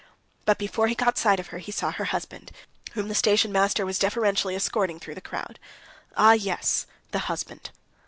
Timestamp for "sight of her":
1.19-1.59